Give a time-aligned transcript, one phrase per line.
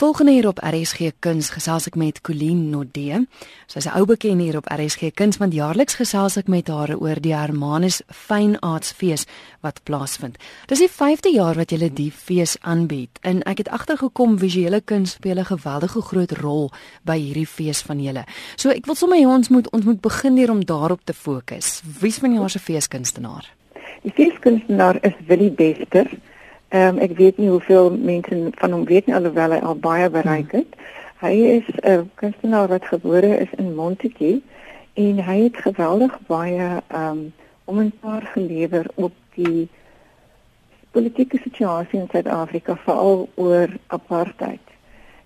[0.00, 3.18] Volgende hier op RSG Kuns gesels ek met Colleen Nodee.
[3.68, 7.20] Sy's 'n ou bekende hier op RSG Kuns want jaarliks gesels ek met haar oor
[7.20, 9.26] die Hermanus Fyn Arts Fees
[9.60, 10.38] wat plaasvind.
[10.66, 15.10] Dis die 5de jaar wat julle die fees aanbied en ek het agtergekom visuele kuns
[15.10, 16.70] speel 'n geweldige groot rol
[17.04, 18.24] by hierdie fees van julle.
[18.56, 21.82] So ek wil sommer hê ons moet ons moet begin hier om daarop te fokus.
[22.00, 23.52] Wie's van jaar se feeskunstenaar?
[24.02, 26.08] Die feeskunstenaar is Willie Bester.
[26.70, 30.10] Ehm um, ek weet nie hoeveel mense van hom weet nie alhoewel hy al baie
[30.10, 30.74] bereik het.
[30.76, 30.98] Hmm.
[31.20, 34.42] Hy is 'n uh, kunstenaar wat gebore is in Montetjie
[34.94, 37.32] en hy het geweldig baie ehm um,
[37.64, 39.68] kommentaar gelewer op die
[40.90, 44.66] politieke situasie in Suid-Afrika veral oor apartheid.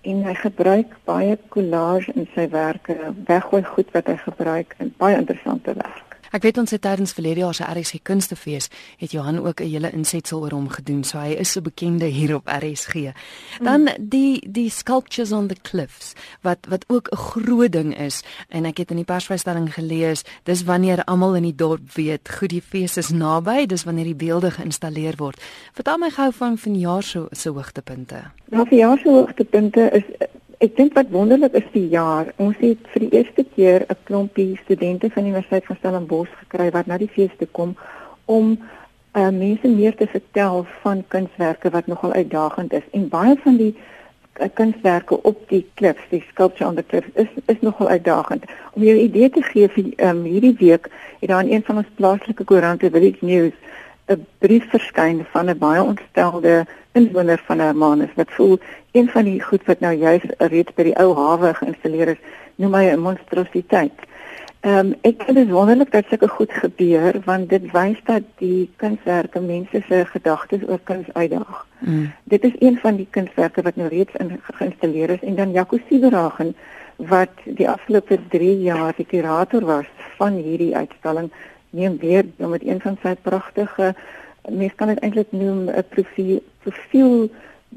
[0.00, 5.16] En hy gebruik baie collage in sy werke, weggooi goed wat hy gebruik in baie
[5.16, 6.07] interessante werk.
[6.30, 8.68] Ek weet ons het tydens verlede jaar se RSG Kunstefees
[9.00, 11.04] het Johan ook 'n hele insetsel oor hom gedoen.
[11.04, 13.12] So hy is so bekende hier op RSG.
[13.62, 13.94] Dan mm.
[13.98, 18.78] die die sculptures on the cliffs wat wat ook 'n groot ding is en ek
[18.78, 22.96] het in die persvrystelling gelees, dis wanneer almal in die dorp weet goed die fees
[22.96, 25.40] is naby, dis wanneer die beelde geïnstalleer word.
[25.72, 28.22] Vertel my gou van van jaar se se hoogtepunte.
[28.50, 32.32] Nou vir jaar se hoogtepunte is Ek dink wat wonderlik is die jaar.
[32.42, 36.70] Ons het vir die eerste keer 'n klompie studente van die Universiteit van Stellenbosch gekry
[36.74, 37.76] wat na die fees toe kom
[38.24, 38.58] om
[39.14, 42.82] uh, mense meer te vertel van kunswerke wat nogal uitdagend is.
[42.90, 47.30] En baie van die uh, kunswerke op die klif, die sculpture on the cliff is
[47.46, 48.44] is nogal uitdagend.
[48.72, 51.76] Om jou 'n idee te gee vir um, hierdie week het daar in een van
[51.76, 53.54] ons plaaslike koerante Village News
[54.08, 58.58] 'n brief verskyn van 'n baie ontstelde inwoner van Hermanus wat voel
[58.92, 62.22] een van die goed wat nou juis reeds by die ou hawe geïnstalleer is,
[62.56, 64.06] noem hy 'n monstrositeit.
[64.60, 68.70] Ehm um, ek vind dit wonderlik dat sulke goed gebeur want dit wys dat die
[68.76, 71.66] kunswerke mense se gedagtes oor kuns uitdaag.
[71.78, 72.10] Mm.
[72.24, 75.78] Dit is een van die kunswerke wat nou reeds in geïnstalleer is en dan Jaco
[75.88, 76.56] Sieberagen
[76.96, 81.30] wat die afgelope 3 jaar die kurator was van hierdie uitstalling
[81.70, 83.94] neem weer nou met een van sy pragtige
[84.48, 87.28] mens kan dit eintlik noem 'n profiel profiel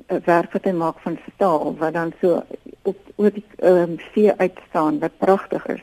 [0.08, 2.44] eh, werk wat hy maak van staal wat dan so
[2.82, 5.82] op oor die um, see uitstaan wat pragtig is.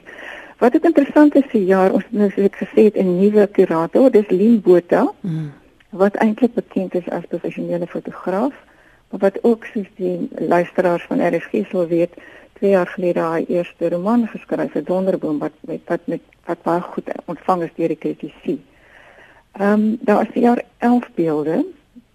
[0.58, 4.10] Wat ook interessant is vir jaar ons nou soos ek gesê het 'n nuwe kurator,
[4.10, 5.12] dis Lien Botha.
[5.20, 5.52] Mm.
[5.90, 8.54] Wat eintlik bekend is as professionele fotograaf,
[9.10, 12.14] maar wat ook soos die luisteraars van RSG sal weet,
[12.58, 16.80] twee jaar gelede haar eerste roman geskryf het Donderboom wat met wat met wat baie
[16.80, 18.56] goed ontvang is deur die kritici.
[19.52, 21.64] Ehm um, daar is hier 11 beelde.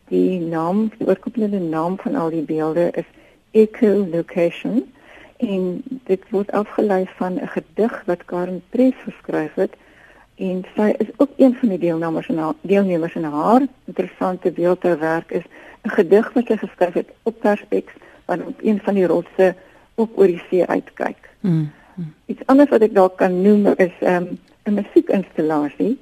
[0.08, 3.08] Die naam, die oorkoepelende naam van al die beelde is
[3.52, 4.84] Echolocation
[5.38, 9.74] en dit word afgelei van 'n gedig wat Karen Pres geskryf het
[10.36, 15.32] en sy is ook een van die deelnemers in haar deelnemers in haar interessante beeldhouwerk
[15.32, 15.44] is
[15.82, 17.86] 'n gedig wat sy geskryf het op Perspex
[18.26, 19.56] wat op een van die rotse
[19.96, 21.30] op oor die see uitkyk.
[21.40, 21.72] Mm.
[21.96, 22.14] mm.
[22.26, 25.98] Iets anders wat ek dalk kan noem is ehm, 'n um, musiekinstallasie.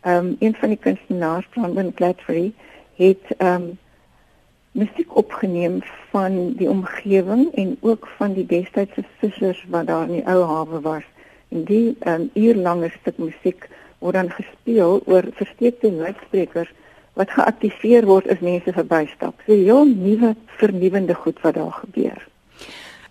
[0.00, 2.52] Ehm um, een van die kunstenaars, Brandon Gladfrey,
[2.96, 3.78] het ehm um,
[4.72, 5.80] musiek opgeneem
[6.10, 10.80] van die omgewing en ook van die destydse vissers wat daar in die ou hawe
[10.80, 11.06] was.
[11.48, 13.68] En die ehm um, uurlange stuk musiek
[13.98, 16.72] word dan gespeel oor versteekte luidsprekers
[17.12, 19.40] wat geaktiveer word as mense verbystap.
[19.46, 22.28] So heel nuwe vernuwende goed wat daar gebeur.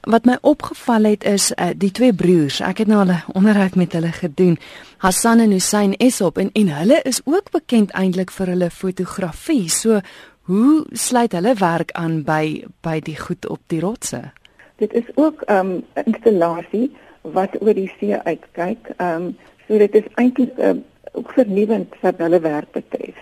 [0.02, 2.62] Wat my opgeval het is uh, die twee broers.
[2.64, 4.58] Ek het nou al 'n onderhoud met hulle gedoen.
[4.98, 9.70] Hassan en Hussein Esop en en hulle is ook bekend eintlik vir hulle fotografie.
[9.70, 10.00] So
[10.42, 14.32] hoe sluit hulle werk aan by by die goed op die rotse?
[14.76, 18.90] Dit is ook 'n um, installasie wat oor die see uitkyk.
[18.98, 20.70] Ehm um, so dit is eintlik uh,
[21.12, 23.18] ook vernuwend wat hulle werk betref.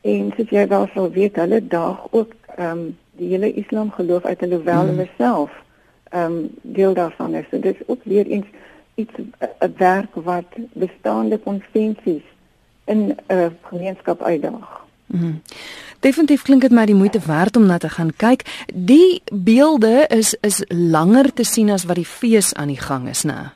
[0.00, 4.24] En soos jy wel sal weet, hulle daag ook ehm um, die hele Islam geloof
[4.24, 5.08] uit hulle wel mm.
[5.18, 5.50] self
[6.10, 7.44] ehm um, deel daarvan is.
[7.50, 8.46] Dit is ook weer eens
[8.94, 9.12] iets
[9.58, 12.26] 'n werk wat bestaande konvensies
[12.84, 14.80] in 'n uh, gemeenskap uitdaag.
[15.06, 15.40] Mm -hmm.
[16.00, 18.64] Definitief klink dit my die moeite werd om na te gaan kyk.
[18.74, 23.22] Die beelde is is langer te sien as wat die fees aan die gang is,
[23.22, 23.52] né?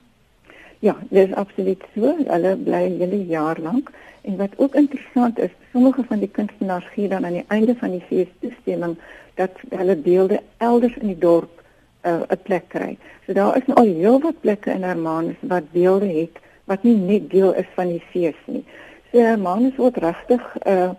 [0.78, 2.16] Ja, dit is absoluut so.
[2.26, 3.90] Hulle bly 'n hele jaar lank.
[4.20, 7.90] En wat ook interessant is, sommige van die kunstenaars gee dan aan die einde van
[7.90, 8.96] die fees toestemming
[9.34, 11.62] dat hulle beelde elders in die dorp
[12.04, 12.96] uh, 'n plek kry.
[13.26, 17.30] So daar is nou al heelwat plekke in Hermanus wat beelde het wat nie net
[17.30, 18.64] deel is van die fees nie.
[19.12, 20.90] So Hermanus word regtig 'n uh,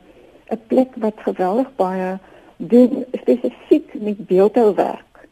[0.51, 2.17] 'n plek wat geweldig baie
[2.57, 5.27] doen spesifiek met beeldhouwerk.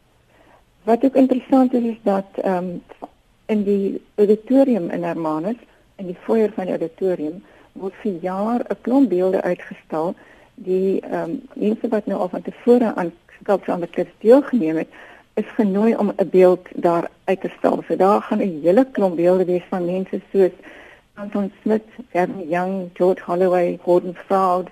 [0.82, 2.82] Wat ook interessant is is dat ehm um,
[3.46, 5.60] in die auditorium in Hermanus
[5.96, 7.42] in die foyer van die auditorium
[7.72, 10.14] word vir jaar 'n klomp beelde uitgestal
[10.54, 14.76] die ehm um, mense wat nou al van tevore aan skulptuur aan die klif deelgeneem
[14.76, 14.88] het
[15.34, 17.82] is genooi om 'n beeld daar uit te stal.
[17.88, 20.54] So daar gaan 'n hele klomp beelde wees van mense soos
[21.14, 24.68] Anton Smith, Gavin Young, George Holloway, Gordon Froud,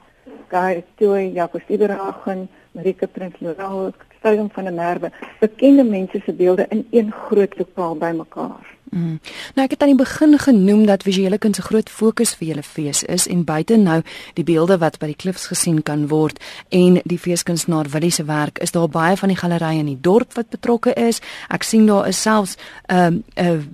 [0.48, 5.10] Guy Toy, Jacob Sieberhagen, Marika Prins Laurel, Stadium van der Merwe,
[5.40, 8.70] bekende mense se beelde in een groot lokaal bymekaar.
[8.92, 9.20] Mm.
[9.54, 12.62] Nou ek het aan die begin genoem dat visuele kuns 'n groot fokus vir julle
[12.62, 14.02] fees is en buite nou
[14.34, 16.38] die beelde wat by die klifs gesien kan word
[16.68, 20.32] en die feeskunstenaar Willie se werk is daar baie van die gallerye in die dorp
[20.34, 21.20] wat betrokke is.
[21.48, 22.56] Ek sien daar is selfs
[22.88, 23.72] 'n um, 'n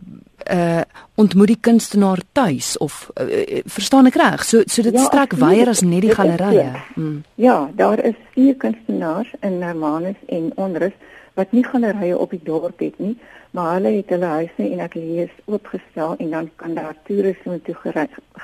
[0.50, 0.80] uh,
[1.14, 5.68] ontmoet die kunstenaar tuis of uh, verstaan ek reg so so dit ja, strek wyer
[5.68, 6.70] as net die gallerye.
[6.96, 7.22] Mm.
[7.34, 10.96] Ja, daar is vier kunstenaars in Hermanus en Onrus
[11.38, 13.14] wat nie gallerye op die dorp het nie,
[13.54, 17.76] maar hulle het hulle huise en ateljee's oopgestel en dan kan daar toerusting toe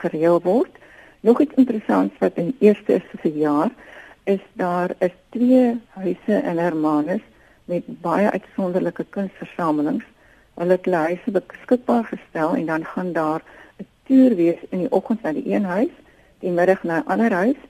[0.04, 0.70] gereël word.
[1.20, 3.70] Nog iets interessants wat in eerste is vir jaar
[4.24, 7.24] is daar is twee huise in Hermanus
[7.64, 10.04] met baie uitsonderlike kunsversamelings
[10.54, 13.42] hulle het huise beskikbaar gestel en dan gaan daar
[13.78, 15.94] 'n toer wees in die oggend na die een huis,
[16.38, 17.60] die middag na 'n ander huis,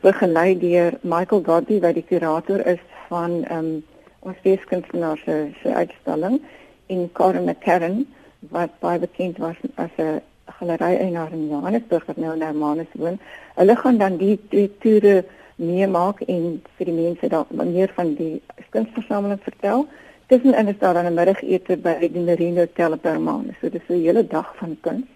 [0.00, 3.84] begelei deur Michael Godby wat die kurator is van ehm um,
[4.22, 6.40] ons feeskunstenaar se uitstalling
[6.86, 8.06] en Karen McCarran
[8.50, 10.20] wat baie bekend was as 'n
[10.58, 13.18] galery eienaar in Johannesburg wat nou in Hermanus woon.
[13.54, 15.24] Hulle gaan dan die twee toere
[15.54, 19.86] meemaak en vir die mense daar meer van die kunstversameling vertel.
[20.32, 23.50] Tussenin is daar dan 'n middagete by die Marine Hotel per maand.
[23.60, 25.08] So dit is 'n hele dag van kuns.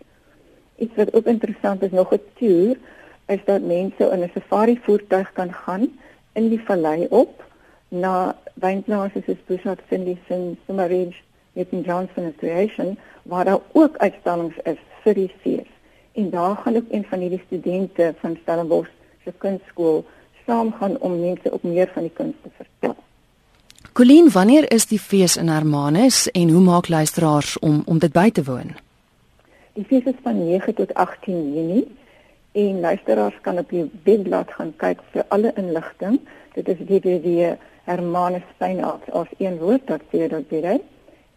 [0.79, 2.77] Iets wat ook interessant is nog 'n toer
[3.27, 5.99] is dat mense in 'n safari voertuig kan gaan
[6.33, 7.45] in die vallei op
[7.89, 11.19] na wynplase soos Bushot, Finlayson, Summeridge,
[11.53, 15.71] Newton Johnson and Creation waar daar ook uitstallings is vir die fees.
[16.13, 18.91] En daar gaan ook een van hierdie studente van Stellenbosch
[19.25, 20.05] se kunstskool
[20.47, 23.06] saam gaan om mense op meer van die kuns te vertel.
[23.97, 28.31] Colleen, wanneer is die fees in Hermanus en hoe maak luisteraars om om dit by
[28.31, 28.77] te woon?
[29.73, 31.97] Die fees is van 9 tot 18 Junie
[32.53, 36.21] en luisteraars kan op die webblad gaan kyk vir alle inligting.
[36.59, 40.85] Dit is www.hermanusfynart as een woord dat jy dit weet.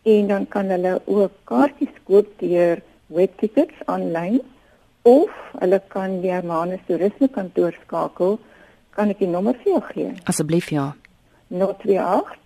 [0.03, 4.41] En dan kan hulle ook kaartjies koop deur webtickets aanlyn
[5.07, 5.31] of
[5.63, 8.35] hulle kan die Hermanus toerisme kantoor skakel.
[8.99, 10.11] Kan ek die nommer vir jou gee?
[10.27, 10.99] Asseblief ja.
[11.49, 12.38] 028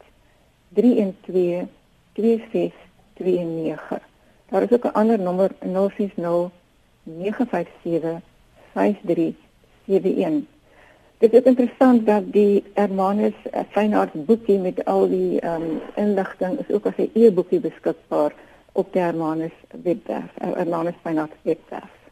[0.73, 1.67] 312
[2.13, 3.99] 2629.
[4.49, 6.51] Daar is ook 'n ander nommer 060
[7.03, 8.21] 957
[8.73, 10.51] 5371.
[11.17, 13.33] Dit is interessant dat die Hermanus
[13.69, 18.33] Fynart boekie met al die um, inligting is ook as 'n e-boekie beskikbaar
[18.71, 22.02] op die Hermanus webwerf, Hermanus Fynart webwerf.